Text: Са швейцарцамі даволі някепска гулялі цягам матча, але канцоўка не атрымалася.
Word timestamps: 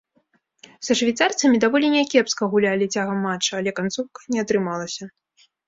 Са 0.87 0.95
швейцарцамі 1.01 1.59
даволі 1.65 1.91
някепска 1.95 2.49
гулялі 2.55 2.89
цягам 2.97 3.21
матча, 3.29 3.53
але 3.61 3.77
канцоўка 3.83 4.19
не 4.35 4.43
атрымалася. 4.47 5.03